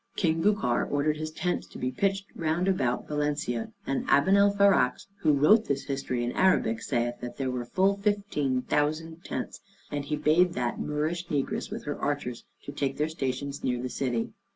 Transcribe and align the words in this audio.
King 0.15 0.41
Bucar 0.41 0.83
ordered 0.89 1.17
his 1.17 1.29
tents 1.29 1.67
to 1.67 1.77
be 1.77 1.91
pitched 1.91 2.25
round 2.35 2.67
about 2.67 3.07
Valencia, 3.07 3.71
and 3.85 4.03
Abenalfarax, 4.07 5.05
who 5.19 5.31
wrote 5.31 5.65
this 5.65 5.83
history 5.83 6.23
in 6.23 6.31
Arabic, 6.31 6.81
saith 6.81 7.19
that 7.21 7.37
there 7.37 7.51
were 7.51 7.65
full 7.65 7.97
fifteen 7.97 8.63
thousand 8.63 9.23
tents; 9.23 9.59
and 9.91 10.05
he 10.05 10.15
bade 10.15 10.53
that 10.53 10.79
Moorish 10.79 11.27
negress 11.27 11.69
with 11.69 11.83
her 11.83 11.99
archers 12.01 12.45
to 12.63 12.71
take 12.71 12.97
their 12.97 13.09
station 13.09 13.51
near 13.61 13.79
the 13.79 13.89
city. 13.89 14.31